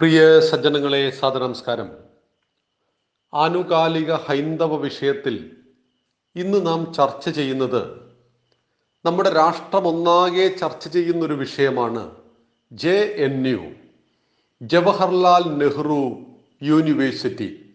പ്രിയ 0.00 0.40
സജ്ജനങ്ങളെ 0.40 1.10
സാദനമസ്കാരം 1.10 1.92
ആനുകാലിക 3.34 4.12
ഹൈന്ദവ 4.12 4.76
വിഷയത്തിൽ 4.76 5.56
ഇന്ന് 6.36 6.66
നാം 6.66 6.94
ചർച്ച 6.94 7.28
ചെയ്യുന്നത് 7.28 8.10
നമ്മുടെ 9.04 9.28
രാഷ്ട്രം 9.28 9.88
ഒന്നാകെ 9.88 10.48
ചർച്ച 10.48 10.88
ചെയ്യുന്നൊരു 10.88 11.34
വിഷയമാണ് 11.34 12.10
J 12.72 13.14
N 13.16 13.46
U 13.46 13.72
Jawaharlal 14.62 15.58
Nehru 15.58 16.20
University. 16.62 17.74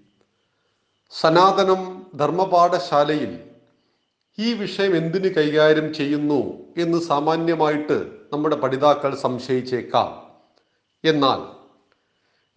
സനാതനം 1.12 2.06
ധർമ്മപാഠശാലയിൽ 2.16 3.40
ഈ 4.40 4.54
വിഷയം 4.54 4.96
എന്തിനു 4.96 5.28
കൈകാര്യം 5.28 5.94
ചെയ്യുന്നു 5.94 6.54
എന്ന് 6.78 7.02
സാമാന്യമായിട്ട് 7.02 8.12
നമ്മുടെ 8.34 8.56
പഠിതാക്കൾ 8.56 9.16
സംശയിച്ചേക്കാം. 9.16 10.32
എന്നാൽ 11.04 11.61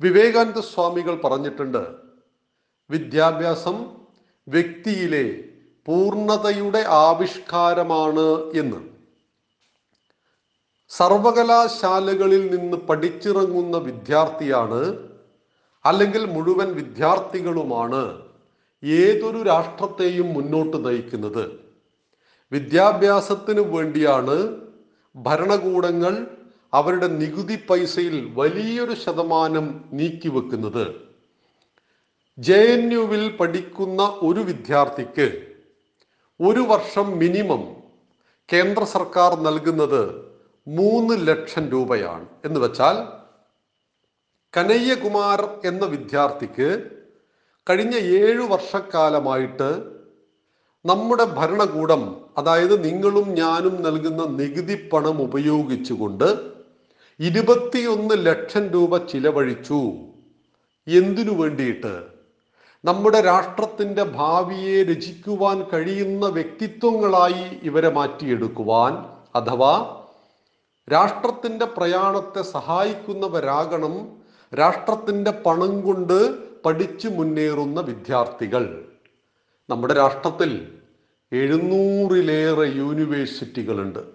വിവേകാനന്ദ 0.05 0.61
സ്വാമികൾ 0.61 1.15
പറഞ്ഞിട്ടുണ്ട് 1.25 1.83
വിദ്യാഭ്യാസം 2.91 3.77
വ്യക്തിയിലെ 4.49 5.27
പൂർണതയുടെ 5.87 6.81
ആവിഷ്കാരമാണ് 6.89 8.27
എന്ന്. 8.61 8.81
സർവകലാശാലകളിൽ 10.89 12.43
നിന്ന് 12.57 12.77
പഠിച്ചിറങ്ങുന്ന 12.89 13.77
വിദ്യാർത്ഥിയാണ് 13.77 14.81
അല്ലെങ്കിൽ 15.85 16.23
മുഴുവൻ 16.35 16.69
വിദ്യാർത്ഥികളുമാണ് 16.75 18.03
ഏതൊരു 18.83 19.41
രാഷ്ട്രത്തെയും 19.43 20.29
മുന്നോട്ട് 20.35 20.77
നയിക്കുന്നത്. 20.87 21.45
വിദ്യാഭ്യാസത്തിന് 22.53 23.63
വേണ്ടിയാണ് 23.75 24.37
ഭരണകൂടങ്ങൾ 25.15 26.15
അവരുടെ 26.75 27.07
നികുതി 27.07 27.57
പൈസയിൽ 27.71 28.33
വലിയൊരു 28.35 28.95
ശതമാനം 28.95 29.85
നീക്കിവെക്കുന്നത്. 29.93 30.87
ജെ 32.39 32.59
എൻ 32.59 32.93
യുവിൽ 32.93 33.37
പഠിക്കുന്ന 33.37 34.19
ഒരു 34.23 34.41
വിദ്യാർത്ഥിക്ക് 34.41 35.47
ഒരു 36.41 36.61
വർഷം 36.61 37.19
മിനിമം 37.19 37.63
കേന്ദ്ര 38.53 38.85
സർക്കാർ 38.85 39.41
നൽകുന്നത് 39.41 40.25
മൂന്ന് 40.69 41.29
ലക്ഷം 41.29 41.69
രൂപയാണ്. 41.69 42.27
എന്ന് 42.45 42.61
വെച്ചാൽ 42.61 43.09
കനയ്യകുമാർ 44.57 45.61
എന്ന 45.65 45.85
വിദ്യാർത്ഥിക്ക് 45.85 46.91
കഴിഞ്ഞ 47.71 47.95
ഏഴ് 47.97 48.41
വർഷക്കാലമായിട്ട് 48.41 49.95
നമ്മുടെ 50.87 51.25
ഭരണകൂടം 51.25 52.03
അതായത് 52.39 52.85
നിങ്ങളും 52.85 53.29
ഞാനും 53.29 53.83
നൽകുന്ന 53.83 54.25
നികുതി 54.25 54.89
പണം 54.89 55.23
ഉപയോഗിച്ചുകൊണ്ട് 55.23 56.54
ഇരുപത്തിയൊന്ന് 57.21 58.27
ലക്ഷം 58.27 58.69
രൂപ 58.69 59.07
ചിലവഴിച്ചു. 59.07 59.93
എന്തിനു 60.89 61.31
വേണ്ടിയിട്ട്? 61.31 62.03
നമ്മുടെ 62.85 63.21
രാഷ്ട്രത്തിന്റെ 63.21 64.03
ഭാവിയെ 64.03 64.85
രചിക്കുവാൻ 64.85 65.63
കഴിയുന്ന 65.63 66.27
വ്യക്തിത്വങ്ങളായി 66.27 67.59
ഇവരെ 67.63 67.91
മാറ്റിയെടുക്കുവാൻ 67.91 68.93
അഥവാ 69.35 70.05
രാഷ്ട്രത്തിന്റെ 70.93 71.65
പ്രയാണത്തെ 71.65 72.43
സഹായിക്കുന്നവരാകണം 72.43 74.09
രാഷ്ട്രത്തിന്റെ 74.59 75.31
പണം 75.31 75.81
കൊണ്ട് 75.81 76.35
പഠിച്ചു 76.63 77.09
മുന്നേറുന്ന 77.09 77.81
വിദ്യാർത്ഥികൾ. 77.81 78.85
നമ്മുടെ 79.71 79.95
രാഷ്ട്രത്തിൽ 79.95 80.73
എഴുന്നൂറിലേറെ 81.33 82.65
യൂണിവേഴ്സിറ്റികളുണ്ട്. 82.65 84.14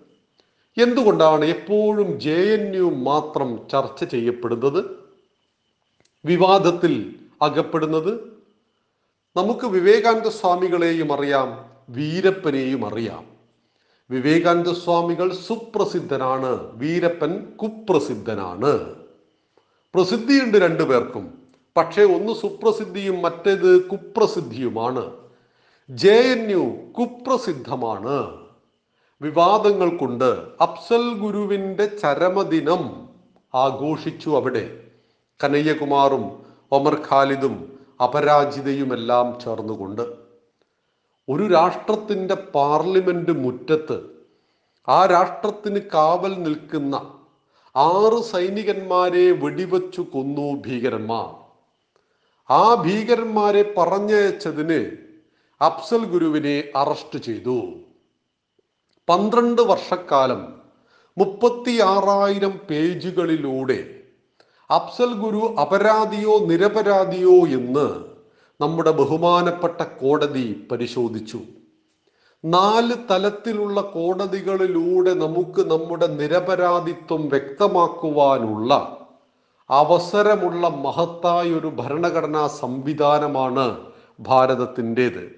എന്തുകൊണ്ടാണ് 0.83 1.45
എപ്പോഴും 1.45 2.19
ജെ 2.19 2.33
എൻ 2.33 2.75
യു 2.75 2.83
മാത്രം 2.83 3.59
ചർച്ച 3.71 4.03
ചെയ്യപ്പെടുന്നത്? 4.03 4.85
വിവാദത്തിൽ 6.25 7.15
അകപ്പെടുന്നത്? 7.41 8.39
നമുക്ക് 9.35 9.65
വിവേകാനന്ദ 9.65 10.27
സ്വാമികളെയും 10.27 11.13
അറിയാം 11.13 11.69
വീരപ്പനെയും 11.89 12.85
അറിയാം. 12.85 13.25
വിവേകാനന്ദ 14.11 14.71
സ്വാമികൾ 14.71 15.33
സുപ്രസിദ്ധനാണ് 15.33 16.77
വീരപ്പൻ 16.77 17.45
കുപ്രസിദ്ധനാണ്. 17.45 18.95
പ്രസിദ്ധിയുണ്ട് 19.95 20.57
രണ്ടു 20.57 20.83
പേർക്കും. 20.83 21.47
പക്ഷേ 21.77 22.03
ഒന്ന് 22.03 22.33
സുപ്രസിദ്ധിയും 22.33 23.21
മറ്റേത് 23.21 23.81
കുപ്രസിദ്ധിയുമാണ്. 23.83 25.11
ജെ 25.89 26.13
എൻ 26.13 26.51
യു 26.51 26.91
കുപ്രസിദ്ധമാണ്. 26.99 28.48
വിവാദങ്ങൾ 29.21 29.97
കൊണ്ട് 29.97 30.47
അഫ്സൽ 30.61 31.13
ഗുരുവിന്റെ 31.13 31.85
ചരമദിനം 31.85 33.09
ആഘോഷിച്ചു 33.55 34.29
അവിടെ. 34.29 34.83
കനയ്യകുമാറും 35.43 36.43
ഒമർ 36.71 37.01
ഖാലിദും 37.09 37.79
അപരാജിതയുമെല്ലാം 38.03 39.39
ചേർന്നുകൊണ്ട്. 39.39 40.01
ഒരു 41.29 41.53
രാഷ്ട്രത്തിന്റെ 41.53 42.35
പാർലമെന്റ് 42.35 43.31
മുറ്റത്ത് 43.31 44.01
ആ 44.89 45.05
രാഷ്ട്രത്തിന് 45.05 45.79
കാവൽ 45.79 46.43
നിൽക്കുന്ന 46.43 46.95
ആറ് 47.75 48.23
സൈനികന്മാരെ 48.23 49.31
വെടിവെച്ചു 49.31 50.01
കൊന്നു 50.01 50.61
ഭീകരന്മാർ. 50.67 51.35
ആ 52.51 52.75
ഭീകരന്മാരെ 52.75 53.73
പറഞ്ഞയച്ചതിന് 53.77 54.91
അഫ്സൽ 55.61 56.05
ഗുരുവിനെ 56.05 56.63
അറസ്റ്റ് 56.75 57.19
ചെയ്തു. 57.19 57.61
പന്ത്രണ്ട് 59.09 59.61
വർഷക്കാലം 59.61 60.61
മുപ്പത്തി 61.17 61.79
ആറായിരം 61.81 62.59
പേജുകളിലൂടെ 62.69 64.01
അഫ്സൽ 64.69 65.13
ഗുരു 65.13 65.55
അപരാധിയോ 65.61 66.37
നിരപരാധിയോ 66.37 67.47
എന്ന് 67.47 67.87
നമ്മുടെ 68.61 68.91
ബഹുമാനപ്പെട്ട 68.91 69.81
കോടതി 69.81 70.67
പരിശോധിച്ചു. 70.71 71.39
നാല് 72.45 72.95
തലത്തിലുള്ള 73.11 73.81
കോടതികളിലൂടെ 73.81 75.13
നമുക്ക് 75.13 75.71
നമ്മുടെ 75.71 76.07
നിരപരാധിത്വം 76.07 77.27
വ്യക്തമാക്കുവാനുള്ള 77.27 78.99
അവസരമുള്ള 79.69 80.67
മഹത്തായ 80.67 81.53
ഒരു 81.53 81.67
ഭരണഘടനാ 81.67 82.47
സംവിധാനമാണ് 82.47 83.79
ഭാരതത്തിന്റെത്. 84.19 85.35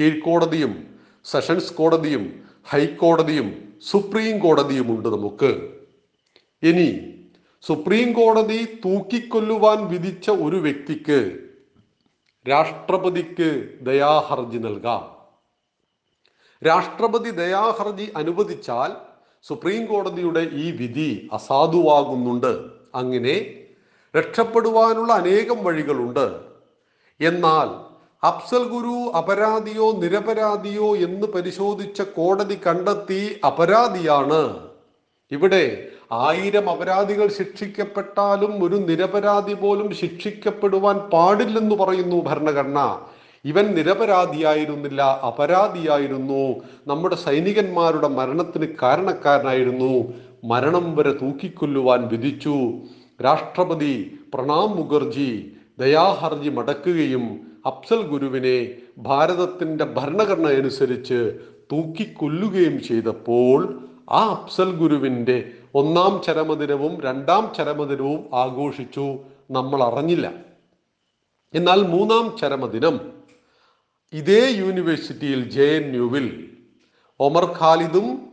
കീഴ്ക്കോടതിയും 0.00 0.94
സെഷൻസ് 1.24 1.74
കോടതിയും 1.74 2.47
ഹൈക്കോടതിയും 2.68 3.78
സുപ്രീം 3.90 4.38
കോടതിയും 4.38 4.90
ഉണ്ട് 4.90 5.08
നമുക്ക്. 5.08 5.74
ഇനി 6.62 7.14
സുപ്രീം 7.62 8.12
കോടതി 8.12 8.80
തൂക്കിക്കൊല്ലുവാൻ 8.84 9.88
വിധിച്ച 9.88 10.30
ഒരു 10.30 10.56
വ്യക്തിക്ക് 10.56 11.38
രാഷ്ട്രപതിക്ക് 12.48 13.78
ദയാഹർജി 13.80 14.58
നൽകാം. 14.58 15.16
രാഷ്ട്രപതി 16.66 17.30
ദയാഹർജി 17.30 18.12
അനുവദിച്ചാൽ 18.16 18.92
സുപ്രീം 19.46 19.86
കോടതിയുടെ 19.86 20.40
ഈ 20.40 20.70
വിധി 20.70 21.28
അസാധുവാകുന്നുണ്ട്. 21.32 22.64
അങ്ങനെ 22.94 23.64
രക്ഷപ്പെടുവാനുള്ള 24.16 25.12
അനേകം 25.12 25.64
വഴികളുണ്ട്. 25.64 26.40
എന്നാൽ 27.20 27.87
അഫ്സൽ 28.22 28.64
ഗുരു 28.68 29.16
അപരാധിയോ 29.16 29.92
നിരപരാധിയോ 29.92 30.96
എന്ന് 30.96 31.26
പരിശോധിച്ച 31.26 32.02
കോടതി 32.02 32.58
കണ്ടെത്തി 32.66 33.40
അപരാധിയാണ്. 33.46 34.58
ഇവിടെ 35.30 35.88
ആയിരം 36.12 36.70
അപരാധികൾ 36.70 37.28
ശിക്ഷിക്കപ്പെട്ടാലും 37.28 38.64
ഒരു 38.64 38.76
നിരപരാധി 38.76 39.54
പോലും 39.54 39.94
ശിക്ഷിക്കപ്പെടുവാൻ 39.94 40.98
പാടില്ലെന്ന് 40.98 41.74
പറയുന്നു 41.74 42.16
ഭരണഘടന. 42.16 42.98
ഇവൻ 43.44 43.74
നിരപരാധിയായിരുന്നില്ല 43.74 45.02
അപരാധിയായിരുന്നു. 45.02 46.54
നമ്മുടെ 46.86 47.16
സൈനികന്മാരുടെ 47.16 48.08
മരണത്തിന് 48.08 48.66
കാരണക്കാരനായിരുന്നു. 48.82 50.12
മരണം 50.44 50.96
വരെ 50.96 51.12
തൂക്കിക്കൊല്ലുവാൻ 51.12 52.08
വിധിച്ചു. 52.08 52.72
രാഷ്ട്രപതി 53.24 54.18
പ്രണാബ് 54.34 54.76
മുഖർജി 54.78 55.52
ദയാഹർജി 55.78 56.48
മടക്കുകയും 56.48 57.48
അഫ്സൽ 57.66 58.02
ഗുരുവിനെ 58.02 58.68
ഭാരതത്തിന്റെ 58.98 59.84
ഭരണഘടന 59.84 60.46
അനുസരിച്ച് 60.46 61.38
തൂക്കിക്കൊല്ലുകയും 61.72 62.82
ചെയ്തപ്പോൾ 62.82 63.84
ആ 64.10 64.28
അഫ്സൽ 64.28 64.76
ഗുരുവിന്റെ 64.76 65.52
ഒന്നാം 65.74 66.22
ചരമദിനവും 66.22 67.00
രണ്ടാം 67.00 67.54
ചരമദിനവും 67.54 68.34
ആഘോഷിച്ചു 68.34 69.18
നമ്മൾ 69.50 69.82
അറിഞ്ഞില്ല. 69.82 70.32
എന്നാൽ 71.54 71.82
മൂന്നാം 71.82 72.36
ചരമദിനം 72.38 73.12
ഇതേ 74.12 74.48
യൂണിവേഴ്സിറ്റിയിൽ 74.48 75.50
ജെ 75.50 75.64
എൻ 75.64 75.94
യുവിൽ 75.94 76.50
ഒമർ 77.20 77.44
ഖാലിദും 77.44 78.28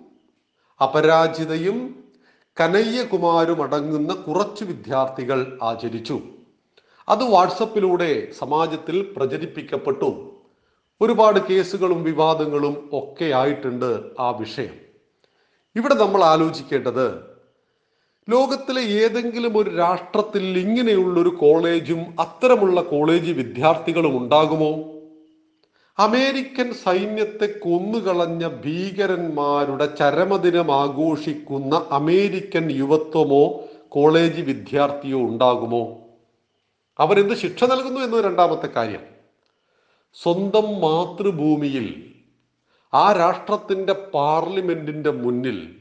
അപരാജിതയും 0.84 2.04
കനയ്യകുമാരും 2.62 3.64
അടങ്ങുന്ന 3.64 4.14
കുറച്ച് 4.14 4.64
വിദ്യാർത്ഥികൾ 4.64 5.60
ആചരിച്ചു. 5.64 6.22
അത് 7.10 7.24
വാട്സപ്പിലൂടെ 7.24 8.28
സമാജത്തിൽ 8.40 9.14
പ്രചരിപ്പിക്കപ്പെട്ടു. 9.18 10.32
ഒരുപാട് 11.02 11.40
കേസുകളും 11.40 12.04
വിവാദങ്ങളും 12.04 12.90
ഒക്കെ 12.94 13.26
ആയിട്ടുണ്ട് 13.26 14.04
ആ 14.20 14.30
വിഷയം. 14.30 14.74
ഇവിടെ 15.76 15.94
നമ്മൾ 15.94 16.24
ആലോചിക്കേണ്ടത് 16.24 17.36
ലോകത്തിലെ 18.30 18.82
ഏതെങ്കിലും 18.82 19.58
ഒരു 19.58 19.70
രാഷ്ട്രത്തിൽ 19.70 20.60
ഇങ്ങനെയുള്ളൊരു 20.60 21.30
കോളേജും 21.30 22.22
അത്തരമുള്ള 22.22 22.82
കോളേജ് 22.82 23.32
വിദ്യാർത്ഥികളും 23.32 24.18
ഉണ്ടാകുമോ? 24.18 24.72
അമേരിക്കൻ 26.00 26.74
സൈന്യത്തെ 26.74 27.46
കൊന്നുകളഞ്ഞ 27.46 28.48
ഭീകരന്മാരുടെ 28.48 29.96
ചരമദിനം 30.00 30.76
ആഘോഷിക്കുന്ന 30.76 31.86
അമേരിക്കൻ 31.92 32.72
യുവത്വമോ 32.72 33.64
കോളേജ് 33.90 34.42
വിദ്യാർത്ഥിയോ 34.42 35.20
ഉണ്ടാകുമോ? 35.20 36.05
അവരെന്ത് 37.00 37.34
ശിക്ഷ 37.34 37.64
നൽകുന്നു 37.64 38.02
എന്നത് 38.02 38.26
രണ്ടാമത്തെ 38.26 38.68
കാര്യം. 38.68 39.04
സ്വന്തം 40.14 40.82
മാതൃഭൂമിയിൽ 40.82 42.14
ആ 42.94 43.12
രാഷ്ട്രത്തിന്റെ 43.12 43.94
പാർലമെന്റിന്റെ 43.94 45.12
മുന്നിൽ 45.12 45.76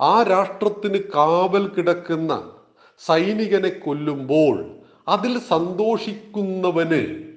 ആ 0.00 0.22
രാഷ്ട്രത്തിന് 0.22 0.98
കാവൽ 0.98 1.68
കിടക്കുന്ന 1.68 2.52
സൈനികനെ 2.98 3.68
കൊല്ലുമ്പോൾ 3.68 4.78
അതിൽ 5.08 5.38
സന്തോഷിക്കുന്നവന് 5.38 7.30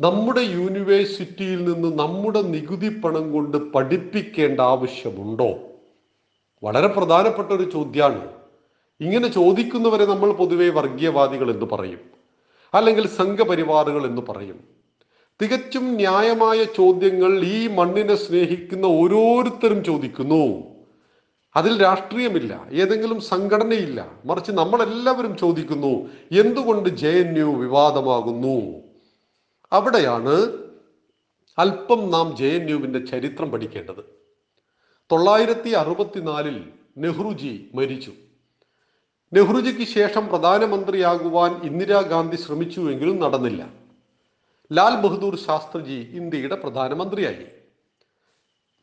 നമ്മുടെ 0.00 0.40
യൂണിവേഴ്സിറ്റിയിൽ 0.40 1.72
നിന്ന് 1.72 1.98
നമ്മുടെ 1.98 2.42
നികുതി 2.42 3.00
പണം 3.00 3.32
കൊണ്ട് 3.32 3.72
പഠിപ്പിക്കേണ്ട 3.72 4.60
ആവശ്യമുണ്ടോ? 4.60 5.58
വളരെ 6.62 6.86
പ്രധാനപ്പെട്ട 6.86 7.52
ഒരു 7.52 7.70
ചോദ്യമാണ്. 7.70 8.43
ഇങ്ങനെ 9.00 9.28
ചോദിക്കുന്നവരെ 9.28 10.06
നമ്മൾ 10.06 10.32
പൊതുവെ 10.32 10.68
വർഗീയവാദികൾ 10.68 11.50
എന്ന് 11.50 11.66
പറയും. 11.66 11.98
അല്ലെങ്കിൽ 12.74 13.08
സംഘപരിവാറുകൾ 13.08 14.06
എന്ന് 14.06 14.22
പറയും. 14.22 14.64
തികച്ചും 15.42 15.94
ന്യായമായ 15.94 16.64
ചോദ്യങ്ങൾ 16.64 17.44
ഈ 17.44 17.66
മണ്ണിനെ 17.66 18.14
സ്നേഹിക്കുന്ന 18.14 18.86
ഓരോരുത്തരും 18.86 19.84
ചോദിക്കുന്നു. 19.84 20.62
അതിൽ 21.56 21.82
രാഷ്ട്രീയമില്ല. 21.82 22.66
ഏതെങ്കിലും 22.72 23.20
സംഘടനയില്ല. 23.20 24.12
മറിച്ച് 24.24 24.52
നമ്മളെല്ലാവരും 24.52 25.36
ചോദിക്കുന്നു 25.36 26.10
എന്തുകൊണ്ട് 26.40 26.88
ജെ 26.88 27.08
എൻ 27.08 27.38
യു 27.38 27.44
വിവാദമാകുന്നു? 27.44 28.82
അവിടെയാണ് 29.72 30.52
അല്പം 31.58 32.10
നാം 32.10 32.36
ജെ 32.36 32.46
എൻ 32.46 32.70
യുവിന്റെ 32.70 32.98
ചരിത്രം 32.98 33.50
പഠിക്കേണ്ടത്. 33.50 34.04
തൊള്ളായിരത്തി 35.12 35.70
അറുപത്തിനാലിൽ 35.70 36.64
നെഹ്റുജി 36.98 37.70
മരിച്ചു. 37.74 38.12
നെഹ്റുജിക്ക് 39.34 39.84
ശേഷം 39.90 40.28
പ്രധാനമന്ത്രിയാകുവാൻ 40.28 41.60
ഇന്ദിരാഗാന്ധി 41.62 42.36
ശ്രമിച്ചുവെങ്കിലും 42.36 43.20
നടന്നില്ല. 43.20 43.66
ലാൽ 44.72 44.94
ബഹദൂർ 44.96 45.38
ശാസ്ത്രിജി 45.38 46.16
ഇന്ത്യയുടെ 46.16 46.54
പ്രധാനമന്ത്രിയായി. 46.54 47.46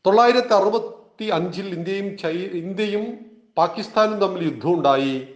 തൊള്ളായിരത്തി 0.06 0.54
അറുപത്തി 0.54 1.24
അഞ്ചിൽ 1.24 1.66
ഇന്ത്യയും 1.66 2.18
ചൈ 2.18 2.36
ഇന്ത്യയും 2.38 3.06
പാകിസ്ഥാനും 3.58 4.18
തമ്മിൽ 4.18 4.44
യുദ്ധമുണ്ടായി. 4.44 5.28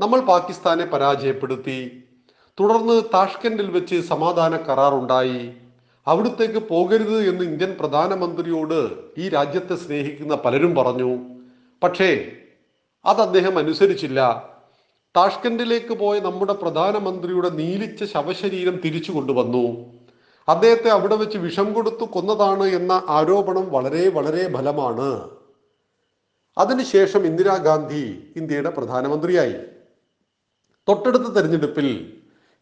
നമ്മൾ 0.00 0.20
പാകിസ്ഥാനെ 0.20 0.86
പരാജയപ്പെടുത്തി. 0.86 2.02
തുടർന്ന് 2.60 3.02
താഷ്കൻഡിൽ 3.14 3.70
വെച്ച് 3.70 4.00
സമാധാന 4.00 4.56
കരാറുണ്ടായി. 4.56 5.52
അവിടത്തേക്ക് 6.06 6.68
പോകരുത് 6.68 7.28
എന്ന് 7.28 7.44
ഇന്ത്യൻ 7.44 7.76
പ്രധാനമന്ത്രിയോട് 7.80 8.94
ഈ 9.18 9.28
രാജ്യത്തെ 9.28 9.74
സ്നേഹിക്കുന്ന 9.74 10.34
പലരും 10.34 10.74
പറഞ്ഞു. 10.74 11.18
പക്ഷേ 11.82 12.32
അത് 13.06 13.20
അദ്ദേഹം 13.20 13.58
അനുസരിച്ചില്ല. 13.58 14.52
താഷ്കൻഡിലേക്ക് 15.16 15.94
പോയ 15.94 16.20
നമ്മുടെ 16.20 16.52
പ്രധാനമന്ത്രിയുടെ 16.52 17.48
നീലിച്ച 17.48 18.04
ശവശരീരം 18.04 18.80
തിരിച്ചു 18.84 19.12
കൊണ്ടുവന്നു. 19.12 19.86
അദ്ദേഹത്തെ 20.48 20.88
അവിടെ 20.88 21.16
വെച്ച് 21.16 21.38
വിഷം 21.38 21.72
കൊടുത്തു 21.72 22.04
കൊന്നതാണ് 22.04 22.64
എന്ന 22.64 23.02
ആരോപണം 23.08 23.70
വളരെ 23.70 24.08
വളരെ 24.08 24.52
ഫലമാണ്. 24.52 25.30
അതിനുശേഷം 26.58 27.26
ഇന്ദിരാഗാന്ധി 27.26 28.32
ഇന്ത്യയുടെ 28.36 28.70
പ്രധാനമന്ത്രിയായി. 28.70 29.54
തൊട്ടടുത്ത 30.88 31.22
തെരഞ്ഞെടുപ്പിൽ 31.22 32.12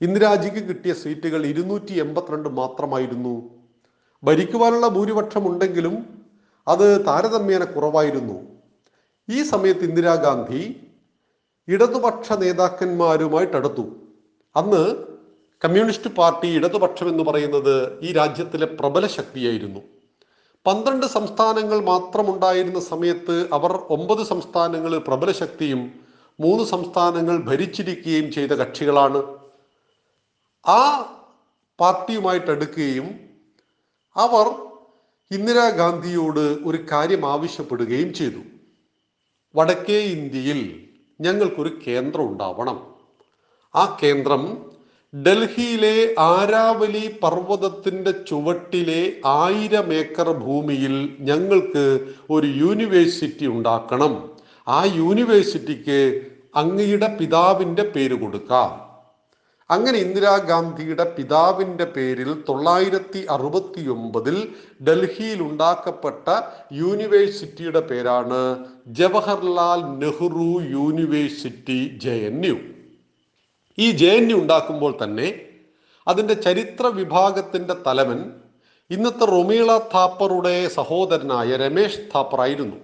ഇന്ദിരാജിക്ക് 0.00 0.56
കിട്ടിയ 0.56 0.93
സീറ്റുകൾ 0.93 1.47
ഇരുന്നൂറ്റി 1.47 1.93
എൺപത്തിരണ്ട് 1.93 2.49
മാത്രമായിരുന്നു. 2.49 3.50
ഭരിക്കുവാനുള്ള 4.25 4.88
ഭൂരിപക്ഷം 4.88 5.47
ഉണ്ടെങ്കിലും 5.47 6.23
അത് 6.69 7.06
താരതമ്യേന 7.06 7.64
കുറവായിരുന്നു. 7.64 8.53
ഈ 9.29 9.43
സമയത്ത് 9.43 9.85
ഇന്ദിരാഗാന്ധി 9.85 10.62
ഇടതുപക്ഷ 11.69 12.32
നേതാക്കന്മാരുമായിട്ട് 12.32 13.56
അടുത്തു 13.56 13.85
അന്ന് 14.56 14.82
കമ്മ്യൂണിസ്റ്റ് 15.62 16.11
പാർട്ടി 16.19 16.49
ഇടതുപക്ഷം 16.49 17.09
എന്ന് 17.09 17.25
പറയുന്നത് 17.25 17.76
ഈ 18.03 18.12
രാജ്യത്തിലെ 18.12 18.67
പ്രബല 18.81 19.06
ശക്തിയായിരുന്നു. 19.06 19.81
പന്ത്രണ്ട് 20.67 21.06
സംസ്ഥാനങ്ങൾ 21.06 21.79
മാത്രമുണ്ടായിരുന്ന 21.85 22.81
സമയത്ത് 22.81 23.37
അവർ 23.53 23.73
ഒമ്പത് 23.97 24.23
സംസ്ഥാനങ്ങൾ 24.32 24.99
പ്രബല 24.99 25.32
ശക്തിയും 25.32 25.81
മൂന്ന് 26.41 26.65
സംസ്ഥാനങ്ങൾ 26.65 27.37
ഭരിച്ചിരിക്കുകയും 27.49 28.32
ചെയ്ത 28.32 28.53
കക്ഷികളാണ്. 28.53 29.21
ആ 30.67 30.81
പാർട്ടിയുമായിട്ട് 31.81 32.50
അടുക്കുകയും 32.50 33.06
അവർ 34.17 34.47
ഇന്ദിരാഗാന്ധിയോട് 35.31 36.44
ഒരു 36.69 36.79
കാര്യം 36.93 37.26
ആവശ്യപ്പെടുകയും 37.26 38.12
ചെയ്തു. 38.15 38.43
വടക്കേ 39.56 39.98
ഇന്ത്യയിൽ 39.98 40.80
ഞങ്ങൾക്കൊരു 41.20 41.78
കേന്ദ്രം 41.86 42.28
ഉണ്ടാവണം. 42.28 42.86
ആ 43.74 43.98
കേന്ദ്രം 44.02 44.58
ഡൽഹിയിലെ 45.14 46.14
ആരാവലി 46.18 47.18
പർവതത്തിന്റെ 47.22 48.10
ചുവട്ടിലെ 48.10 49.12
ആയിരം 49.24 49.92
ഏക്കർ 49.92 50.32
ഭൂമിയിൽ 50.32 51.16
ഞങ്ങൾക്ക് 51.20 52.06
ഒരു 52.30 52.46
യൂണിവേഴ്സിറ്റി 52.46 53.46
ഉണ്ടാക്കണം. 53.46 54.30
ആ 54.68 54.84
യൂണിവേഴ്സിറ്റിക്ക് 54.84 56.22
അങ്ങയുടെ 56.54 57.16
പിതാവിന്റെ 57.20 57.82
പേര് 57.82 58.14
കൊടുക്കാം. 58.14 58.83
അങ്ങനെ 59.70 59.99
ഇന്ദിരാഗാന്ധിയുടെ 59.99 61.05
പിതാവിന്റെ 61.05 61.84
പേരിൽ 61.84 62.34
തൊള്ളായിരത്തി 62.49 63.26
അറുപത്തി 63.28 63.88
ഒമ്പതിൽ 63.88 64.37
ഡൽഹിയിൽ 64.82 65.43
ഉണ്ടാക്കപ്പെട്ട 65.43 66.26
യൂണിവേഴ്സിറ്റിയുടെ 66.72 67.81
പേരാണ് 67.81 68.40
Jawaharlal 68.87 69.81
Nehru 69.99 70.61
University 70.70 71.96
J 71.96 72.26
N 72.26 72.44
U. 72.46 72.56
ഈ 73.78 73.90
ജെ 73.90 74.11
എൻ 74.16 74.31
യു 74.31 74.37
ഉണ്ടാക്കുമ്പോൾ 74.37 74.99
തന്നെ 75.02 75.28
അതിന്റെ 76.06 76.34
ചരിത്ര 76.34 76.87
വിഭാഗത്തിന്റെ 76.87 77.75
തലവൻ 77.87 78.20
ഇന്നത്തെ 78.90 79.25
റൊമീള 79.26 79.78
താപ്പറുടെ 79.94 80.69
സഹോദരനായ 80.69 81.56
രമേശ് 81.56 82.00
താപ്പർ 82.14 82.40
ആയിരുന്നു 82.40 82.78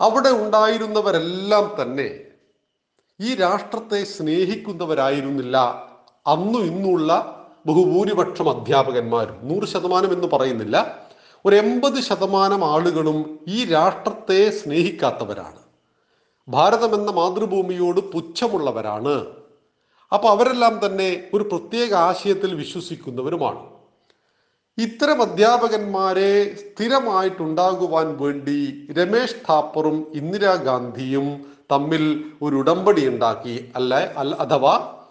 അവിടെ 0.00 0.28
ഉണ്ടായിരുന്നവരെല്ലാം 0.28 1.76
തന്നെ 1.82 2.08
ഈ 3.20 3.34
രാഷ്ട്രത്തെ 3.34 4.04
സ്നേഹിക്കുന്നവരായിരുന്നില്ല. 4.04 5.56
അന്നും 6.26 6.62
ഇന്നുള്ള 6.62 7.10
ബഹുഭൂരിപക്ഷം 7.66 8.48
അധ്യാപകന്മാരും 8.50 9.38
നൂറ് 9.42 9.64
ശതമാനം 9.64 10.12
എന്ന് 10.12 10.28
പറയുന്നില്ല 10.32 10.76
ഒരു 11.44 11.56
എൺപത് 11.56 12.00
ശതമാനം 12.00 12.64
ആളുകളും 12.64 13.40
ഈ 13.48 13.64
രാഷ്ട്രത്തെ 13.64 14.50
സ്നേഹിക്കാത്തവരാണ്. 14.50 15.60
ഭാരതം 16.48 16.94
എന്ന 16.94 17.10
മാതൃഭൂമിയോട് 17.10 18.00
പുച്ഛമുള്ളവരാണ്. 18.00 19.16
അപ്പോൾ 20.12 20.28
അവരെല്ലാം 20.28 20.86
തന്നെ 20.86 21.10
ഒരു 21.34 21.42
പ്രത്യേക 21.42 21.94
ആശയത്തിൽ 21.94 22.54
വിശ്വസിക്കുന്നവരുമാണ്. 22.54 23.62
ഇത്തരം 24.78 25.22
അധ്യാപകന്മാരെ 25.22 26.54
സ്ഥിരമായിട്ടുണ്ടാകുവാൻ 26.54 28.16
വേണ്ടി 28.20 28.86
രമേശ് 28.90 29.40
താപ്പറും 29.50 30.06
ഇന്ദിരാഗാന്ധിയും 30.14 31.57
തമ്മിൽ 31.72 32.24
ഒരു 32.42 32.56
ഉടമ്പടി 32.56 33.08
ഉണ്ടാക്കി 33.08 33.72
അല്ല 33.76 33.94
അഥവാ 34.38 35.04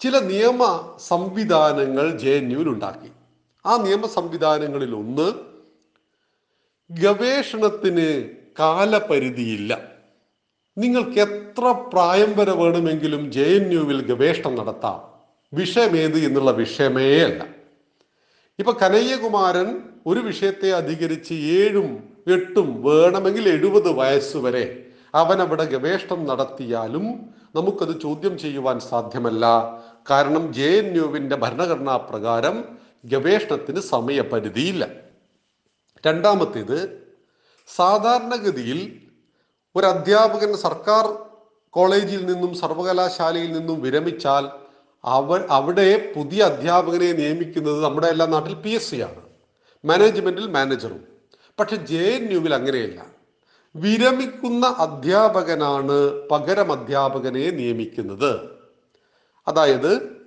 ചില 0.00 0.18
നിയമ 0.18 0.92
സംവിധാനങ്ങൾ 1.08 2.18
ജെ 2.18 2.30
എൻ 2.30 2.52
യുവിൽ 2.52 2.68
ഉണ്ടാക്കി. 2.68 3.10
ആ 3.66 3.76
നിയമ 3.76 4.06
സംവിധാനങ്ങളിൽ 4.06 4.94
ഒന്ന് 4.94 5.32
ഗവേഷണത്തിന് 6.90 8.28
കാലപരിധിയില്ല. 8.58 9.82
നിങ്ങൾക്ക് 10.78 11.20
എത്ര 11.20 11.70
പ്രായം 11.92 12.36
വരെ 12.36 12.52
വേണമെങ്കിലും 12.52 13.32
ജെ 13.32 13.42
എൻ 13.42 13.72
യുവിൽ 13.72 14.06
ഗവേഷണം 14.06 14.54
നടത്താം. 14.54 15.10
വിഷയമേത് 15.52 16.18
എന്നുള്ള 16.18 16.50
വിഷയമേ 16.50 17.18
അല്ല. 17.18 17.46
ഇപ്പൊ 18.58 18.72
കനയ്യകുമാരൻ 18.72 19.80
ഒരു 20.06 20.20
വിഷയത്തെ 20.20 20.72
അധികരിച്ച് 20.72 21.34
ഏഴും 21.34 22.14
എട്ടും 22.26 22.82
വേണമെങ്കിൽ 22.82 23.48
എഴുപത് 23.48 23.88
വയസ്സ് 23.88 24.36
വരെ 24.36 24.86
അവൻ 25.14 25.40
അവിടെ 25.40 25.64
ഗവേഷണം 25.64 26.26
നടത്തിയാലും 26.26 27.30
നമുക്കത് 27.54 28.00
ചോദ്യം 28.00 28.38
ചെയ്യുവാൻ 28.38 28.80
സാധ്യമല്ല. 28.80 29.46
കാരണം 30.10 30.52
ജെ 30.52 30.66
എൻ 30.66 30.96
യുവിന്റെ 30.96 31.36
ഭരണഘടനാ 31.36 31.96
പ്രകാരം 31.96 32.78
ഗവേഷണത്തിന് 33.04 33.80
സമയപരിധിയില്ല. 33.80 34.88
രണ്ടാമത്തേത് 36.06 37.02
സാധാരണഗതിയിൽ 37.76 39.02
ഒരു 39.76 39.86
അധ്യാപകൻ 39.86 40.56
സർക്കാർ 40.56 41.18
കോളേജിൽ 41.70 42.26
നിന്നും 42.26 42.54
സർവകലാശാലയിൽ 42.54 43.52
നിന്നും 43.52 43.82
വിരമിച്ചാൽ 43.82 44.48
അവ 45.04 45.46
അവിടെ 45.46 46.12
പുതിയ 46.16 46.42
അധ്യാപകനെ 46.42 47.12
നിയമിക്കുന്നത് 47.12 47.84
നമ്മുടെ 47.84 48.06
എല്ലാ 48.06 48.26
നാട്ടിൽ 48.26 48.54
പി 48.54 48.68
എസ് 48.68 48.90
സി 48.90 48.96
ആണ്. 48.96 49.22
മാനേജ്മെന്റിൽ 49.84 50.46
മാനേജറും. 50.46 51.04
പക്ഷെ 51.60 51.76
ജെ 51.76 51.98
എൻ 51.98 52.32
യുവിൽ 52.32 52.54
അങ്ങനെയല്ല. 52.54 53.19
വിരമിക്കുന്ന 53.74 54.66
അധ്യാപകനാണ് 54.78 56.28
പകരം 56.28 56.72
അധ്യാപകനെ 56.72 57.50
നിയമിക്കുന്നത്. 57.50 58.32
അതായത് 59.48 60.20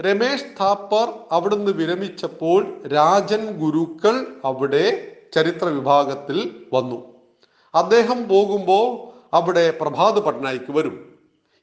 രമേശ് 0.00 0.44
താപ്പർ 0.60 1.12
അവിടുന്ന് 1.32 1.72
വിരമിച്ചപ്പോൾ 1.72 2.86
രാജൻ 2.86 3.58
ഗുരുക്കൾ 3.58 4.26
അവിടെ 4.44 5.16
ചരിത്ര 5.34 5.64
വിഭാഗത്തിൽ 5.64 6.66
വന്നു. 6.72 7.14
അദ്ദേഹം 7.74 8.28
പോകുമ്പോൾ 8.28 9.16
അവിടെ 9.36 9.70
പ്രഭാത് 9.70 10.20
പട്നായിക്ക് 10.20 10.72
വരും. 10.72 10.96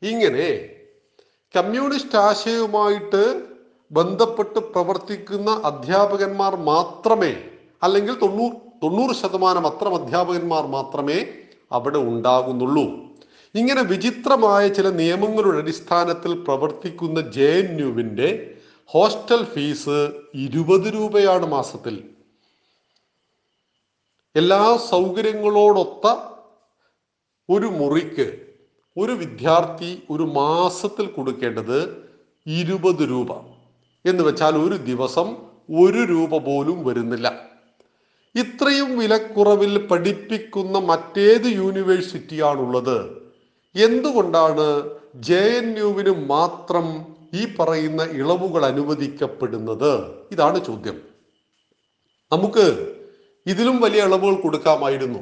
ഇങ്ങനെ 0.01 0.69
കമ്മ്യൂണിസ്റ്റ് 1.57 2.17
ആശയവുമായിട്ട് 2.17 3.47
ബന്ധപ്പെട്ട് 3.91 4.59
പ്രവർത്തിക്കുന്ന 4.59 5.61
അധ്യാപകന്മാർ 5.63 6.55
മാത്രമേ 6.55 7.33
അല്ലെങ്കിൽ 7.83 8.19
തൊണ്ണൂറ് 8.19 8.72
തൊണ്ണൂറ് 8.83 9.15
ശതമാനം 9.15 9.67
അത്ര 9.67 9.87
അധ്യാപകന്മാർ 9.93 10.67
മാത്രമേ 10.67 11.25
അവിടെ 11.71 11.97
ഉണ്ടാകുന്നുള്ളൂ. 11.97 12.83
ഇങ്ങനെ 13.55 13.81
വിചിത്രമായ 13.81 14.67
ചില 14.67 14.89
നിയമങ്ങളുടെ 14.89 15.57
അടിസ്ഥാനത്തിൽ 15.57 16.33
പ്രവർത്തിക്കുന്ന 16.33 17.21
ജെ 17.21 17.49
എൻ 17.49 17.79
യുവിന്റെ 17.79 18.57
ഹോസ്റ്റൽ 18.85 19.45
ഫീസ് 19.45 20.11
ഇരുപത് 20.35 20.93
രൂപയാണ് 20.93 21.45
മാസത്തിൽ. 21.45 22.03
എല്ലാ 24.35 24.77
സൗകര്യങ്ങളോടൊത്ത 24.89 26.15
ഒരു 27.49 27.65
മുറിക്ക് 27.65 28.41
ഒരു 28.97 29.11
വിദ്യാർത്ഥി 29.11 30.03
ഒരു 30.09 30.23
മാസത്തിൽ 30.23 31.05
കൊടുക്കേണ്ടത് 31.05 32.07
ഇരുപത് 32.47 33.09
രൂപ. 33.09 33.31
എന്ന് 34.05 34.23
വെച്ചാൽ 34.23 34.57
ഒരു 34.57 34.75
ദിവസം 34.75 35.35
ഒരു 35.79 36.01
രൂപ 36.03 36.37
പോലും 36.37 36.85
വരുന്നില്ല. 36.85 37.52
ഇത്രയും 38.35 38.97
വിലക്കുറവിൽ 38.97 39.87
പഠിപ്പിക്കുന്ന 39.87 40.77
മറ്റേത് 40.77 41.45
യൂണിവേഴ്സിറ്റിയാണുള്ളത്. 41.45 43.31
എന്തുകൊണ്ടാണ് 43.75 44.89
ജെ 45.15 45.39
എൻ 45.39 45.77
യുവിന് 45.77 46.29
മാത്രം 46.29 47.05
ഈ 47.33 47.55
പറയുന്ന 47.59 48.03
ഇളവുകൾ 48.03 48.65
അനുവദിക്കപ്പെടുന്നത്? 48.65 50.11
ഇതാണ് 50.31 50.65
ചോദ്യം. 50.65 51.01
നമുക്ക് 52.31 52.93
ഇതിലും 53.45 53.81
വലിയ 53.81 54.03
ഇളവുകൾ 54.03 54.33
കൊടുക്കാമായിരുന്നു. 54.35 55.19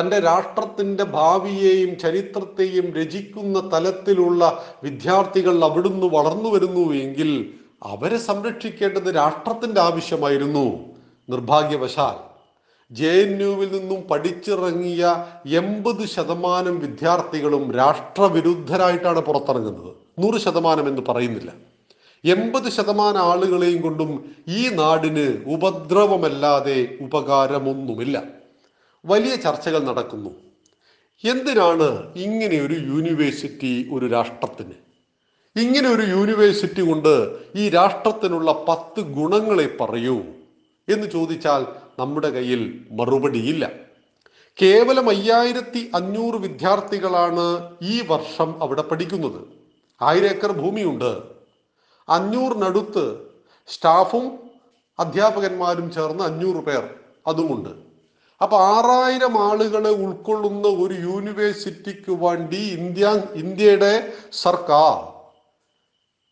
തന്റെ 0.00 0.18
രാഷ്ട്രത്തിന്റെ 0.18 1.04
ഭാവിയെയും 1.04 1.98
ചരിത്രത്തെയും 1.98 2.94
രചിക്കുന്ന 2.94 3.70
തലത്തിലുള്ള 3.72 4.64
വിദ്യാർത്ഥികൾ 4.84 5.64
അവിടുന്ന് 5.64 6.06
വളർന്നു 6.06 6.48
വരുന്നു 6.50 6.92
എങ്കിൽ 6.92 7.54
അവരെ 7.82 8.18
സംരക്ഷിക്കേണ്ടത് 8.18 9.16
രാഷ്ട്രത്തിന്റെ 9.16 9.80
ആവശ്യമായിരുന്നു. 9.80 10.97
നിർഭാഗ്യവശാൽ 11.28 12.28
ജെ 12.90 13.08
എൻ 13.08 13.42
യുവിൽ 13.42 13.78
നിന്നും 13.78 14.00
പഠിച്ചിറങ്ങിയ 14.00 15.26
എൺപത് 15.46 16.06
ശതമാനം 16.06 16.78
വിദ്യാർത്ഥികളും 16.78 17.72
രാഷ്ട്രവിരുദ്ധരായിട്ടാണ് 17.72 19.20
പുറത്തിറങ്ങുന്നത്. 19.20 19.94
നൂറ് 20.18 20.40
ശതമാനം 20.40 20.88
എന്ന് 20.88 21.02
പറയുന്നില്ല. 21.08 21.52
എൺപത് 22.24 22.70
ശതമാനം 22.70 23.18
ആളുകളെയും 23.18 23.82
കൊണ്ടും 23.82 24.34
ഈ 24.48 24.68
നാടിന് 24.68 25.44
ഉപദ്രവമല്ലാതെ 25.46 26.98
ഉപകാരമൊന്നുമില്ല. 27.00 28.22
വലിയ 29.06 29.34
ചർച്ചകൾ 29.34 29.78
നടക്കുന്നു. 29.78 30.30
എന്തിനാണ് 31.24 32.12
ഇങ്ങനെ 32.16 32.56
ഒരു 32.66 32.74
യൂണിവേഴ്സിറ്റി 32.74 33.88
ഒരു 33.92 34.06
രാഷ്ട്രത്തിന്? 34.06 34.76
ഇങ്ങനെ 35.56 35.88
ഒരു 35.88 36.02
യൂണിവേഴ്സിറ്റി 36.02 36.80
കൊണ്ട് 36.80 37.38
ഈ 37.56 37.68
രാഷ്ട്രത്തിനുള്ള 37.68 38.64
പത്ത് 38.68 39.00
ഗുണങ്ങളെ 39.00 39.76
പറയൂ. 39.80 40.22
എന്ന് 40.88 41.06
ചോദിച്ചാൽ 41.06 41.66
നമ്മുടെ 41.98 42.30
കയ്യിൽ 42.30 42.86
മറുപടിയില്ല. 42.90 43.70
കേവലം 44.62 45.08
അയ്യായിരത്തി 45.08 45.90
അഞ്ഞൂറ് 45.94 46.34
വിദ്യാർത്ഥികളാണ് 46.34 47.76
ഈ 47.82 48.02
വർഷം 48.06 48.62
അവിടെ 48.62 48.82
പഠിക്കുന്നത്. 48.82 49.40
ആയിരം 50.02 50.26
ഏക്കർ 50.26 50.52
ഭൂമിയുണ്ട്. 50.52 51.22
അഞ്ഞൂറിനടുത്ത് 52.08 53.28
സ്റ്റാഫും 53.68 54.38
അധ്യാപകന്മാരും 54.98 55.92
ചേർന്ന് 55.92 56.24
അഞ്ഞൂറ് 56.24 56.64
പേർ 56.64 56.94
അതുമുണ്ട്. 57.26 57.68
അപ്പൊ 58.42 58.56
ആറായിരം 58.56 59.50
ആളുകളെ 59.50 59.90
ഉൾക്കൊള്ളുന്ന 59.90 60.68
ഒരു 60.68 60.94
യൂണിവേഴ്സിറ്റിക്ക് 60.94 62.10
വേണ്ടി 62.10 62.56
ഇന്ത്യ 62.56 63.22
ഇന്ത്യയുടെ 63.34 64.12
സർക്കാർ 64.32 65.18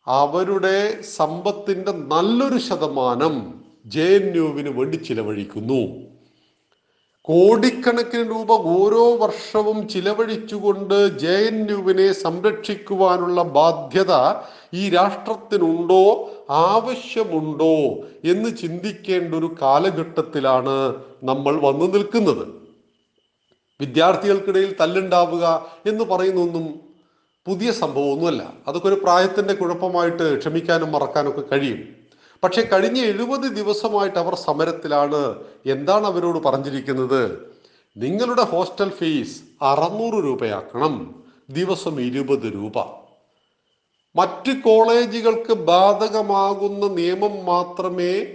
അവരുടെ 0.09 1.03
സമ്പത്തിന്റെ 1.03 1.93
നല്ലൊരു 1.93 2.59
ശതമാനം 2.59 3.56
ജെ 3.87 4.03
എൻ 4.03 4.37
യുവിന് 4.37 4.69
വേണ്ടി 4.69 4.97
ചിലവഴിക്കുന്നു. 4.97 6.07
കോടിക്കണക്കിന് 7.23 8.29
രൂപ 8.29 8.53
ഓരോ 8.53 9.17
വർഷവും 9.17 9.89
ചിലവഴിച്ചുകൊണ്ട് 9.89 11.19
ജെ 11.19 11.33
എൻ 11.33 11.71
യുവിനെ 11.71 12.13
സംരക്ഷിക്കുവാനുള്ള 12.13 13.43
ബാധ്യത 13.43 14.43
ഈ 14.75 14.91
രാഷ്ട്രത്തിനുണ്ടോ? 14.91 16.31
ആവശ്യമുണ്ടോ? 16.51 17.75
എന്ന് 18.31 18.57
ചിന്തിക്കേണ്ട 18.57 19.35
ഒരു 19.35 19.55
കാലഘട്ടത്തിലാണ് 19.63 20.97
നമ്മൾ 21.25 21.57
വന്നു 21.57 21.85
നിൽക്കുന്നത്. 21.87 22.49
വിദ്യാർത്ഥികൾക്കിടയിൽ 23.81 24.77
തല്ലുണ്ടാവുക 24.81 25.67
എന്ന് 25.87 26.05
പറയുന്നൊന്നും 26.05 26.81
പുതിയ 27.47 27.73
സംഭവമൊന്നുമല്ല. 27.73 28.53
അതൊക്കെ 28.69 28.89
ഒരു 28.89 29.01
പ്രായത്തിന്റെ 29.03 29.55
കുഴപ്പമായിട്ട് 29.55 30.39
ക്ഷമിക്കാനും 30.39 30.93
മറക്കാനൊക്കെ 30.93 31.41
കഴിയും. 31.41 32.06
പക്ഷെ 32.43 32.63
കഴിഞ്ഞ 32.63 32.99
എഴുപത് 32.99 33.51
ദിവസമായിട്ട് 33.51 34.19
അവർ 34.19 34.35
സമരത്തിലാണ്. 34.35 35.35
എന്താണ് 35.67 36.07
അവരോട് 36.07 36.39
പറഞ്ഞിരിക്കുന്നത്? 36.39 37.55
നിങ്ങളുടെ 37.97 38.43
ഹോസ്റ്റൽ 38.43 38.89
ഫീസ് 38.89 39.43
അറുന്നൂറ് 39.65 40.25
രൂപയാക്കണം. 40.25 41.23
ദിവസം 41.51 42.01
ഇരുപത് 42.01 42.55
രൂപ. 42.55 42.79
മറ്റ് 44.17 44.53
കോളേജുകൾക്ക് 44.53 45.53
ബാധകമാകുന്ന 45.53 46.87
നിയമം 46.87 47.45
മാത്രമേ 47.45 48.27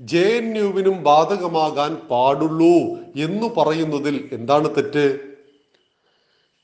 ജെ 0.00 0.18
എൻ 0.18 0.58
യുവിനും 0.58 1.02
ബാധകമാകാൻ 1.02 1.94
പാടുള്ളൂ 1.94 2.98
എന്ന് 3.16 3.54
പറയുന്നതിൽ 3.56 4.28
എന്താണ് 4.32 4.76
തെറ്റ്? 4.76 5.27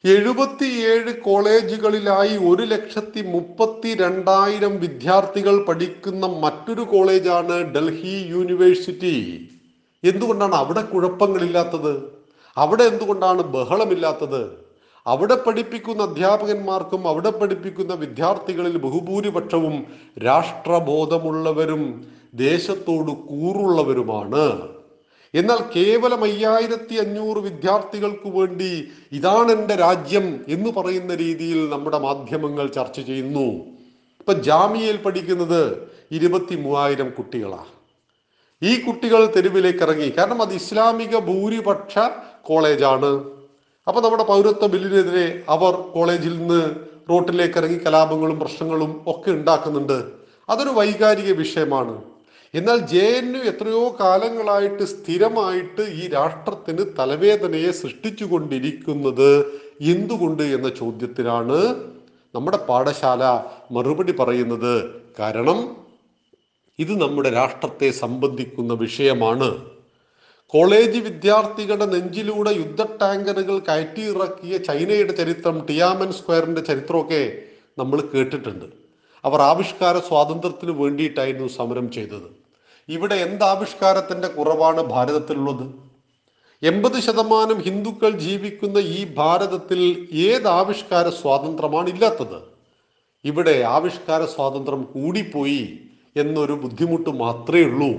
എഴുപത്തിയേഴ് 0.04 1.12
കോളേജുകളിലായി 1.20 2.36
ഒരു 2.36 2.62
ലക്ഷത്തി 2.62 3.20
മുപ്പത്തി 3.22 3.94
രണ്ടായിരം 3.94 4.78
വിദ്യാർത്ഥികൾ 4.80 5.64
പഠിക്കുന്ന 5.64 6.26
മറ്റൊരു 6.26 6.82
കോളേജാണ് 6.82 7.74
ഡൽഹി 7.74 8.16
യൂണിവേഴ്സിറ്റി. 8.30 9.14
എന്തുകൊണ്ടാണ് 10.04 10.54
അവിടെ 10.54 10.82
കുഴപ്പങ്ങളില്ലാത്തത്? 10.82 11.94
അവിടെ 12.58 12.84
എന്തുകൊണ്ടാണ് 12.84 13.42
ബഹളമില്ലാത്തത്? 13.42 14.42
അവിടെ 15.06 15.34
പഠിപ്പിക്കുന്ന 15.34 16.02
അധ്യാപകന്മാർക്കും 16.02 17.08
അവിടെ 17.08 17.30
പഠിപ്പിക്കുന്ന 17.30 17.94
വിദ്യാർത്ഥികളിൽ 17.94 18.76
ബഹുഭൂരിപക്ഷവും 18.76 19.74
രാഷ്ട്രബോധമുള്ളവരും 20.26 22.04
ദേശത്തോട് 22.34 23.10
കൂറുള്ളവരുമാണ്. 23.10 24.44
എന്നാൽ 25.34 25.58
കേവലം 25.76 26.24
അയ്യായിരത്തി 26.24 26.94
അഞ്ഞൂറ് 26.94 27.38
വിദ്യാർത്ഥികൾക്ക് 27.38 28.28
വേണ്ടി 28.28 28.88
ഇതാണ് 29.12 29.52
എന്റെ 29.52 29.74
രാജ്യം 29.74 30.44
എന്ന് 30.48 30.70
പറയുന്ന 30.70 31.14
രീതിയിൽ 31.14 31.70
നമ്മുടെ 31.70 31.98
മാധ്യമങ്ങൾ 31.98 32.66
ചർച്ച 32.66 33.00
ചെയ്യുന്നു. 33.00 33.74
ഇപ്പൊ 34.18 34.32
ജാമ്യയിൽ 34.32 34.96
പഠിക്കുന്നത് 34.96 35.88
ഇരുപത്തി 36.12 36.54
മൂവായിരം 36.54 37.10
കുട്ടികളാണ്. 37.10 37.74
ഈ 38.62 38.80
കുട്ടികൾ 38.80 39.32
തെരുവിലേക്ക് 39.36 39.78
ഇറങ്ങി. 39.78 40.12
കാരണം 40.18 40.42
അത് 40.42 40.54
ഇസ്ലാമിക 40.54 41.18
ഭൂരിപക്ഷ 41.18 41.98
കോളേജാണ്. 42.42 43.24
അപ്പൊ 43.88 44.00
നമ്മുടെ 44.00 44.24
പൗരത്വ 44.24 44.66
ബില്ലിനെതിരെ 44.66 45.42
അവർ 45.48 45.74
കോളേജിൽ 45.74 46.38
നിന്ന് 46.38 46.74
റോട്ടിലേക്ക് 47.10 47.58
ഇറങ്ങി 47.58 47.86
കലാപങ്ങളും 47.86 48.40
പ്രശ്നങ്ങളും 48.40 49.04
ഒക്കെ 49.06 49.30
ഉണ്ടാക്കുന്നുണ്ട്. 49.30 50.04
അതൊരു 50.48 50.68
വൈകാരിക 50.68 51.32
വിഷയമാണ്. 51.32 52.13
എന്നാൽ 52.54 52.76
ജെ 52.76 53.06
എൻ 53.18 53.36
യു 53.36 53.40
എത്രയോ 53.50 53.96
കാലങ്ങളായിട്ട് 54.00 54.82
സ്ഥിരമായിട്ട് 54.82 55.80
ഈ 55.80 56.08
രാഷ്ട്രത്തിന് 56.08 56.84
തലവേദനയെ 56.98 57.70
സൃഷ്ടിച്ചു 57.70 58.24
കൊണ്ടിരിക്കുന്നത് 58.24 59.60
എന്തുകൊണ്ട് 59.80 60.42
എന്ന 60.42 60.68
ചോദ്യത്തിനാണ് 60.68 61.84
നമ്മുടെ 62.34 62.56
പാഠശാല 62.56 63.22
മറുപടി 63.72 64.12
പറയുന്നത്. 64.12 65.02
കാരണം 65.18 65.76
ഇത് 66.78 67.00
നമ്മുടെ 67.00 67.30
രാഷ്ട്രത്തെ 67.30 67.90
സംബന്ധിക്കുന്ന 67.90 68.72
വിഷയമാണ്. 68.74 69.70
കോളേജ് 70.46 70.98
വിദ്യാർത്ഥികളുടെ 70.98 71.86
നെഞ്ചിലൂടെ 71.86 72.50
യുദ്ധ 72.50 72.82
ടാങ്കറുകൾ 72.82 73.58
കയറ്റിയിറക്കിയ 73.58 74.56
ചൈനയുടെ 74.56 75.12
ചരിത്രം 75.12 75.66
ടിയാമൻ 75.66 76.12
സ്ക്വയറിന്റെ 76.12 76.60
ചരിത്രമൊക്കെ 76.60 77.42
നമ്മൾ 77.78 78.00
കേട്ടിട്ടുണ്ട്. 78.00 78.64
അവർ 79.24 79.40
ആവിഷ്കാര 79.40 79.98
സ്വാതന്ത്ര്യത്തിന് 79.98 80.70
വേണ്ടിയിട്ടായിരുന്നു 80.70 81.48
സമരം 81.48 81.90
ചെയ്തത്. 81.90 82.43
ഇവിടെ 82.88 83.14
എന്ത് 83.14 83.44
ആവിഷ്കാരത്തിന്റെ 83.44 84.28
കുറവാണ് 84.28 84.80
ഭാരതത്തിലുള്ളത്? 84.80 85.74
എൺപത് 86.62 87.00
ശതമാനം 87.00 87.60
ഹിന്ദുക്കൾ 87.60 88.10
ജീവിക്കുന്ന 88.10 88.78
ഈ 88.78 89.14
ഭാരതത്തിൽ 89.14 90.08
ഏത് 90.12 90.48
ആവിഷ്കാര 90.48 91.08
സ്വാതന്ത്ര്യമാണ് 91.08 91.88
ഇല്ലാത്തത്? 91.88 92.42
ഇവിടെ 93.24 93.62
ആവിഷ്കാര 93.62 94.24
സ്വാതന്ത്ര്യം 94.24 94.82
കൂടിപ്പോയി 94.82 95.78
എന്നൊരു 96.16 96.52
ബുദ്ധിമുട്ട് 96.52 97.10
മാത്രമേ 97.10 97.62
ഉള്ളൂ. 97.62 97.92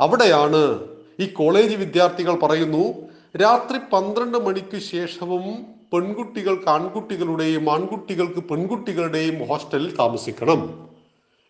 അവിടെയാണ് 0.00 0.88
ഈ 1.20 1.26
കോളേജ് 1.26 1.76
വിദ്യാർത്ഥികൾ 1.76 2.34
പറയുന്നു 2.34 2.92
രാത്രി 3.36 3.78
പന്ത്രണ്ട് 3.78 4.38
മണിക്ക് 4.38 4.78
ശേഷവും 4.78 5.66
പെൺകുട്ടികൾക്ക് 5.92 6.68
ആൺകുട്ടികളുടെയും 6.68 7.72
ആൺകുട്ടികൾക്ക് 7.72 8.40
പെൺകുട്ടികളുടെയും 8.40 9.48
ഹോസ്റ്റലിൽ 9.48 9.96
താമസിക്കണം. 9.96 10.88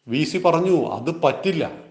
വി 0.08 0.24
സി 0.24 0.38
പറഞ്ഞു 0.38 0.86
അത് 0.86 1.14
പറ്റില്ല. 1.24 1.89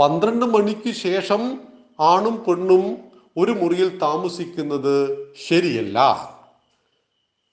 പന്ത്രണ്ട് 0.00 0.46
മണിക്ക് 0.46 0.90
ശേഷം 0.92 1.58
ആണും 2.00 2.44
പെണ്ണും 2.44 2.98
ഒരു 3.36 3.50
മുറിയിൽ 3.50 3.98
താമസിക്കുന്നത് 3.98 5.18
ശരിയല്ല. 5.48 5.98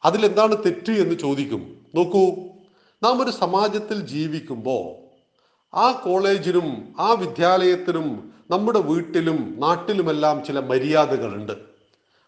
അതിലെന്താണ് 0.05 0.63
തെറ്റ് 0.65 0.91
എന്ന് 0.91 1.15
ചോദിക്കും. 1.15 1.85
നോക്കൂ 1.95 2.25
നാം 3.03 3.23
ഒരു 3.23 3.31
സമാജത്തിൽ 3.31 3.99
ജീവിക്കുമ്പോൾ 3.99 5.05
ആ 5.75 5.91
കോളേജിനും 5.91 6.95
ആ 6.99 7.13
വിദ്യാലയത്തിനും 7.13 8.33
നമ്മുടെ 8.49 8.79
വീട്ടിലും 8.79 9.59
നാട്ടിലുമെല്ലാം 9.59 10.45
ചില 10.45 10.59
മര്യാദകളുണ്ട്. 10.59 11.57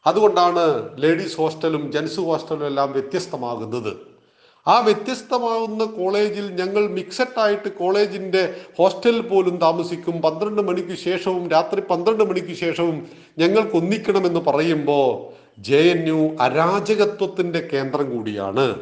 അതുകൊണ്ടാണ് 0.07 0.89
ലേഡീസ് 1.01 1.37
ഹോസ്റ്റലും 1.37 1.91
ജെൻസ് 1.91 2.19
ഹോസ്റ്റലും 2.19 2.65
എല്ലാം 2.65 2.91
വ്യത്യസ്തമാകുന്നത്. 2.91 4.16
ആ 4.67 4.79
വ്യത്യസ്തമാകുന്ന 4.79 5.83
കോളേജിൽ 5.85 6.45
ഞങ്ങൾ 6.51 6.87
മിക്സഡ് 6.87 7.39
ആയിട്ട് 7.39 7.69
കോളേജിന്റെ 7.69 8.41
ഹോസ്റ്റലിൽ 8.77 9.21
പോലും 9.21 9.57
താമസിക്കും. 9.57 10.21
പന്ത്രണ്ട് 10.21 10.61
മണിക്ക് 10.61 10.95
ശേഷവും 10.97 11.49
രാത്രി 11.49 11.81
പന്ത്രണ്ട് 11.81 12.23
മണിക്ക് 12.23 12.53
ശേഷവും 12.53 13.07
ഞങ്ങൾക്ക് 13.37 13.75
ഒന്നിക്കണമെന്ന് 13.75 14.39
പറയുമ്പോൾ 14.39 15.07
ജെ 15.61 15.77
എൻ 15.77 16.07
യു 16.07 16.43
അരാജകത്വത്തിന്റെ 16.43 17.69
കേന്ദ്രം 17.73 18.15
കൂടിയാണ്. 18.15 18.75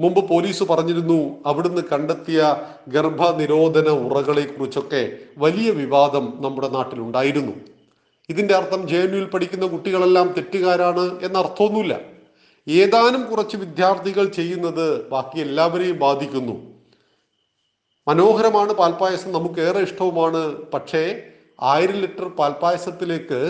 മുമ്പ് 0.00 0.28
പോലീസ് 0.28 0.64
പറഞ്ഞിരുന്നു 0.64 1.38
അവിടുന്ന് 1.46 1.82
കണ്ടെത്തിയ 1.92 2.56
ഗർഭനിരോധന 2.88 3.88
ഉറകളെ 3.88 4.42
കുറിച്ചൊക്കെ 4.42 5.12
വലിയ 5.38 5.70
വിവാദം 5.70 6.38
നമ്മുടെ 6.40 6.68
നാട്ടിലുണ്ടായിരുന്നു. 6.68 7.52
ഇതിന്റെ 8.28 8.54
അർത്ഥം 8.54 8.88
ജെ 8.88 8.96
എൻ 8.96 9.10
യുവിൽ 9.14 9.24
പഠിക്കുന്ന 9.24 9.66
കുട്ടികളെല്ലാം 9.66 10.34
തെറ്റുകാരാണ് 10.36 11.20
എന്ന 11.22 11.38
ഏതാനും 12.70 13.22
കുറച്ച് 13.30 13.56
വിദ്യാർത്ഥികൾ 13.56 14.24
ചെയ്യുന്നത് 14.28 15.08
ബാക്കി 15.10 15.40
എല്ലാവരെയും 15.40 15.98
ബാധിക്കുന്നു. 15.98 16.54
മനോഹരമാണ് 18.08 18.72
പാൽപ്പായസം. 18.72 19.32
നമുക്ക് 19.32 19.60
ഏറെ 19.60 19.80
ഇഷ്ടവുമാണ്. 19.80 20.66
പക്ഷേ 20.74 21.02
ആയിരം 21.62 21.94
ലിറ്റർ 21.94 22.28
പാൽപ്പായസത്തിലേക്ക് 22.28 23.40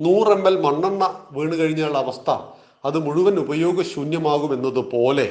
നൂറ് 0.00 0.28
എം 0.28 0.46
എൽ 0.48 0.60
മണ്ണെണ്ണ 0.60 1.04
വീണ് 1.32 1.54
കഴിഞ്ഞാൽ 1.54 1.96
അവസ്ഥ 1.98 2.30
അത് 2.84 2.98
മുഴുവൻ 2.98 3.38
ഉപയോഗശൂന്യമാകുമെന്നതുപോലെ 3.38 5.26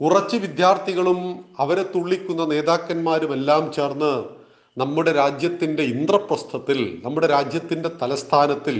കുറച്ച് 0.00 0.36
വിദ്യാർത്ഥികളും 0.36 1.20
അവരെ 1.58 1.82
തുള്ളിക്കുന്ന 1.82 2.44
നേതാക്കന്മാരും 2.44 3.32
എല്ലാം 3.32 3.72
ചേർന്ന് 3.72 4.12
നമ്മുടെ 4.76 5.12
രാജ്യത്തിന്റെ 5.12 5.82
ഇന്ദ്രപ്രസ്ഥത്തിൽ 5.82 7.00
നമ്മുടെ 7.04 7.26
രാജ്യത്തിന്റെ 7.26 7.90
തലസ്ഥാനത്തിൽ 8.02 8.76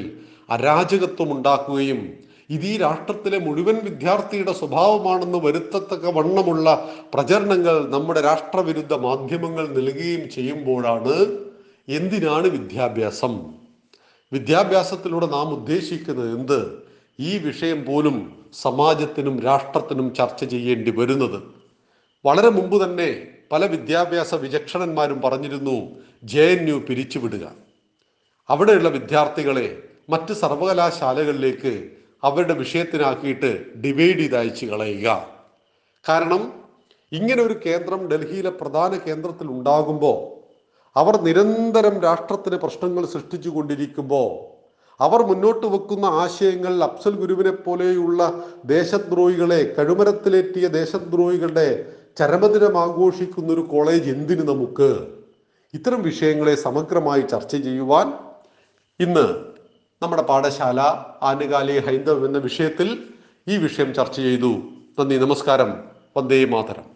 അരാജകത്വം 0.50 1.33
ഉണ്ടാക്കുകയും 1.33 2.25
ഇത് 2.50 2.65
ഈ 2.65 2.76
രാഷ്ട്രത്തിലെ 2.76 3.38
മുഴുവൻ 3.38 3.76
വിദ്യാർത്ഥിയുടെ 3.76 4.53
സ്വഭാവമാണെന്ന് 4.53 5.38
വരുത്തത്തക്ക 5.38 6.07
വണ്ണമുള്ള 6.07 6.91
പ്രചരണങ്ങൾ 7.15 7.91
നമ്മുടെ 7.91 8.21
രാഷ്ട്രവിരുദ്ധ 8.21 8.95
മാധ്യമങ്ങൾ 8.95 9.69
നൽകുകയും 9.69 10.31
ചെയ്യുമ്പോഴാണ് 10.31 11.37
എന്തിനാണ് 11.88 12.47
വിദ്യാഭ്യാസം? 12.47 13.55
വിദ്യാഭ്യാസത്തിലൂടെ 14.33 15.26
നാം 15.26 15.49
ഉദ്ദേശിക്കുന്നത് 15.49 16.38
എന്ത്? 16.38 16.83
ഈ 17.21 17.38
വിഷയം 17.38 17.85
പോലും 17.85 18.17
സമാജത്തിനും 18.62 19.41
രാഷ്ട്രത്തിനും 19.41 20.15
ചർച്ച 20.15 20.45
ചെയ്യേണ്ടി 20.45 20.91
വരുന്നത്. 20.91 21.43
വളരെ 22.25 22.49
മുമ്പ് 22.49 22.85
തന്നെ 22.85 23.29
പല 23.53 23.67
വിദ്യാഭ്യാസ 23.67 24.35
വിചക്ഷണന്മാരും 24.35 25.21
പറഞ്ഞിരുന്നു 25.21 25.88
ജെ 26.25 26.43
എൻ 26.43 26.69
യു 26.69 26.75
പിരിച്ചുവിടുക. 26.75 27.53
അവിടെയുള്ള 28.50 28.88
വിദ്യാർത്ഥികളെ 28.88 29.83
മറ്റ് 30.11 30.33
സർവകലാശാലകളിലേക്ക് 30.33 31.91
അവരുടെ 32.23 32.54
വിഷയത്തിനാക്കിയിട്ട് 32.54 33.50
ഡിവൈഡ് 33.85 34.18
ചെയ്ത് 34.18 34.37
അയച്ചു 34.37 34.66
കളയുക. 34.66 35.08
കാരണം 36.08 36.42
ഇങ്ങനെ 37.12 37.43
ഒരു 37.43 37.60
കേന്ദ്രം 37.67 38.08
ഡൽഹിയിലെ 38.10 38.50
പ്രധാന 38.50 38.97
കേന്ദ്രത്തിൽ 39.06 39.47
ഉണ്ടാകുമ്പോൾ 39.47 40.19
അവർ 40.97 41.23
നിരന്തരം 41.23 42.02
രാഷ്ട്രത്തിന് 42.02 42.56
പ്രശ്നങ്ങൾ 42.56 43.04
സൃഷ്ടിച്ചു 43.04 43.49
കൊണ്ടിരിക്കുമ്പോൾ 43.49 44.30
അവർ 45.00 45.21
മുന്നോട്ട് 45.23 45.67
വെക്കുന്ന 45.67 46.06
ആശയങ്ങൾ 46.06 46.84
അഫ്സൽ 46.84 47.14
ഗുരുവിനെ 47.17 47.50
പോലെയുള്ള 47.50 48.21
ദേശദ്രോഹികളെ 48.64 49.75
കഴുമരത്തിലേറ്റിയ 49.78 50.69
ദേശദ്രോഹികളുടെ 50.69 51.69
ചരമദിനം 52.19 52.78
ആഘോഷിക്കുന്ന 52.78 53.52
ഒരു 53.52 53.60
കോളേജ് 53.60 54.10
എന്തിന് 54.10 54.43
നമുക്ക്? 54.43 54.91
ഇത്തരം 55.75 56.02
വിഷയങ്ങളെ 56.02 56.54
സമഗ്രമായി 56.54 57.23
ചർച്ച 57.23 57.56
ചെയ്യുവാൻ 57.56 58.12
ഇന്ന് 59.00 59.26
നമ്മുടെ 60.02 60.23
പാഠശാല 60.23 60.80
ആനുകാലിക 61.23 61.87
ഹൈന്ദവം 61.87 62.26
എന്ന 62.26 62.39
വിഷയത്തിൽ 62.39 63.04
ഈ 63.49 63.56
വിഷയം 63.56 63.95
ചർച്ച 63.95 64.17
ചെയ്തു. 64.17 64.63
നന്ദി 65.00 65.17
നമസ്കാരം. 65.17 65.85
വന്ദേ 66.17 66.45
മാതരം. 66.45 66.96